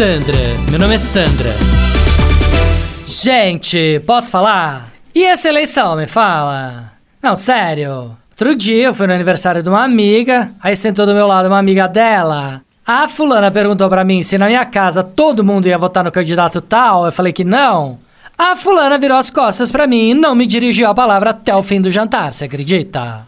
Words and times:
Sandra, 0.00 0.56
meu 0.70 0.78
nome 0.78 0.94
é 0.94 0.98
Sandra. 0.98 1.50
Gente, 3.04 4.00
posso 4.06 4.30
falar? 4.30 4.94
E 5.14 5.22
essa 5.22 5.46
eleição, 5.46 5.94
me 5.94 6.06
fala? 6.06 6.92
Não, 7.20 7.36
sério. 7.36 8.16
Outro 8.30 8.54
dia 8.54 8.84
eu 8.84 8.94
fui 8.94 9.06
no 9.06 9.12
aniversário 9.12 9.62
de 9.62 9.68
uma 9.68 9.84
amiga, 9.84 10.54
aí 10.58 10.74
sentou 10.74 11.04
do 11.04 11.12
meu 11.12 11.26
lado 11.26 11.48
uma 11.48 11.58
amiga 11.58 11.86
dela. 11.86 12.62
A 12.86 13.08
fulana 13.08 13.50
perguntou 13.50 13.90
pra 13.90 14.02
mim 14.02 14.22
se 14.22 14.38
na 14.38 14.46
minha 14.46 14.64
casa 14.64 15.02
todo 15.02 15.44
mundo 15.44 15.68
ia 15.68 15.76
votar 15.76 16.02
no 16.02 16.10
candidato 16.10 16.62
tal, 16.62 17.04
eu 17.04 17.12
falei 17.12 17.34
que 17.34 17.44
não. 17.44 17.98
A 18.38 18.56
fulana 18.56 18.96
virou 18.96 19.18
as 19.18 19.28
costas 19.28 19.70
pra 19.70 19.86
mim 19.86 20.12
e 20.12 20.14
não 20.14 20.34
me 20.34 20.46
dirigiu 20.46 20.88
a 20.88 20.94
palavra 20.94 21.28
até 21.28 21.54
o 21.54 21.62
fim 21.62 21.78
do 21.78 21.90
jantar, 21.90 22.32
você 22.32 22.46
acredita? 22.46 23.26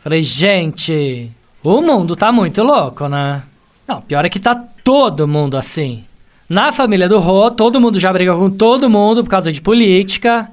Falei, 0.00 0.22
gente, 0.22 1.30
o 1.64 1.80
mundo 1.80 2.14
tá 2.14 2.30
muito 2.30 2.62
louco, 2.62 3.08
né? 3.08 3.42
Não, 3.88 4.02
pior 4.02 4.26
é 4.26 4.28
que 4.28 4.38
tá 4.38 4.54
todo 4.84 5.26
mundo 5.26 5.56
assim. 5.56 6.04
Na 6.50 6.72
família 6.72 7.08
do 7.08 7.20
Rô, 7.20 7.48
todo 7.48 7.80
mundo 7.80 8.00
já 8.00 8.12
brigou 8.12 8.36
com 8.36 8.50
todo 8.50 8.90
mundo 8.90 9.22
por 9.22 9.30
causa 9.30 9.52
de 9.52 9.60
política. 9.60 10.50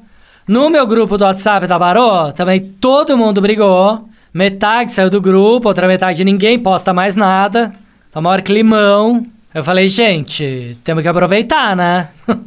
No 0.47 0.69
meu 0.69 0.85
grupo 0.85 1.17
do 1.17 1.23
WhatsApp 1.23 1.65
da 1.65 1.79
Barô, 1.79 2.31
também 2.33 2.59
todo 2.79 3.17
mundo 3.17 3.41
brigou. 3.41 4.07
Metade 4.31 4.91
saiu 4.91 5.09
do 5.09 5.19
grupo, 5.19 5.67
outra 5.67 5.87
metade 5.87 6.23
ninguém 6.23 6.59
posta 6.59 6.93
mais 6.93 7.15
nada. 7.15 7.73
Tá 8.11 8.21
maior 8.21 8.43
climão. 8.43 9.25
Eu 9.51 9.63
falei, 9.63 9.87
gente, 9.87 10.77
temos 10.83 11.01
que 11.01 11.09
aproveitar, 11.09 11.75
né? 11.75 12.09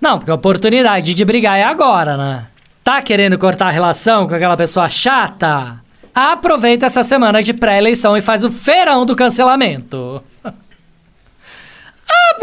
Não, 0.00 0.16
porque 0.16 0.30
a 0.30 0.34
oportunidade 0.34 1.12
de 1.12 1.24
brigar 1.26 1.58
é 1.58 1.62
agora, 1.62 2.16
né? 2.16 2.46
Tá 2.82 3.02
querendo 3.02 3.36
cortar 3.36 3.66
a 3.66 3.70
relação 3.70 4.26
com 4.26 4.34
aquela 4.34 4.56
pessoa 4.56 4.88
chata? 4.88 5.78
Aproveita 6.14 6.86
essa 6.86 7.02
semana 7.02 7.42
de 7.42 7.52
pré-eleição 7.52 8.16
e 8.16 8.22
faz 8.22 8.44
o 8.44 8.50
feirão 8.50 9.04
do 9.04 9.14
cancelamento. 9.14 10.22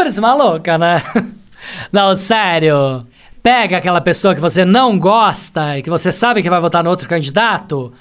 Parece 0.01 0.19
maluca, 0.19 0.79
né? 0.79 1.01
Não, 1.93 2.15
sério. 2.15 3.05
Pega 3.43 3.77
aquela 3.77 4.01
pessoa 4.01 4.33
que 4.33 4.41
você 4.41 4.65
não 4.65 4.97
gosta 4.97 5.77
e 5.77 5.81
que 5.81 5.89
você 5.89 6.11
sabe 6.11 6.41
que 6.41 6.49
vai 6.49 6.59
votar 6.59 6.83
no 6.83 6.91
outro 6.91 7.09
candidato, 7.09 7.91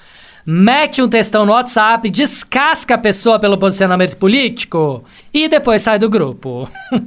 mete 0.45 1.01
um 1.01 1.09
textão 1.09 1.47
no 1.47 1.53
WhatsApp, 1.53 2.07
descasca 2.11 2.93
a 2.93 2.99
pessoa 2.99 3.39
pelo 3.39 3.57
posicionamento 3.57 4.17
político 4.17 5.03
e 5.33 5.47
depois 5.47 5.81
sai 5.81 5.97
do 5.97 6.09
grupo. 6.09 6.69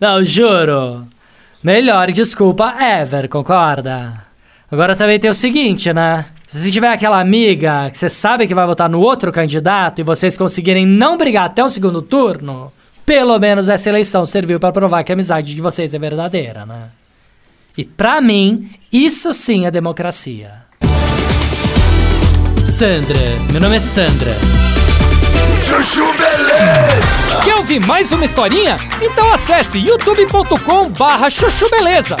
não, 0.00 0.24
juro. 0.24 1.06
Melhor 1.62 2.10
desculpa 2.10 2.74
ever, 2.80 3.28
concorda? 3.28 4.24
Agora 4.70 4.96
também 4.96 5.20
tem 5.20 5.30
o 5.30 5.34
seguinte, 5.34 5.92
né? 5.92 6.26
Se 6.46 6.58
você 6.58 6.70
tiver 6.72 6.92
aquela 6.92 7.20
amiga 7.20 7.88
que 7.90 7.98
você 7.98 8.08
sabe 8.08 8.48
que 8.48 8.54
vai 8.54 8.66
votar 8.66 8.88
no 8.88 9.00
outro 9.00 9.30
candidato 9.30 10.00
e 10.00 10.04
vocês 10.04 10.36
conseguirem 10.36 10.84
não 10.84 11.16
brigar 11.16 11.46
até 11.46 11.62
o 11.62 11.68
segundo 11.68 12.02
turno, 12.02 12.72
pelo 13.10 13.36
menos 13.40 13.68
essa 13.68 13.88
eleição 13.88 14.24
serviu 14.24 14.60
para 14.60 14.70
provar 14.70 15.02
que 15.02 15.10
a 15.10 15.14
amizade 15.14 15.52
de 15.52 15.60
vocês 15.60 15.92
é 15.92 15.98
verdadeira, 15.98 16.64
né? 16.64 16.90
E 17.76 17.84
para 17.84 18.20
mim, 18.20 18.70
isso 18.92 19.34
sim 19.34 19.66
é 19.66 19.70
democracia. 19.70 20.52
Sandra, 22.78 23.18
meu 23.50 23.60
nome 23.60 23.78
é 23.78 23.80
Sandra. 23.80 24.36
Chuchu 25.64 26.06
Beleza! 26.12 27.42
Quer 27.44 27.56
ouvir 27.56 27.80
mais 27.80 28.12
uma 28.12 28.24
historinha? 28.24 28.76
Então 29.02 29.32
acesse 29.32 29.78
youtube.com 29.78 30.90
barra 30.90 31.28
chuchu 31.28 31.68
beleza. 31.68 32.16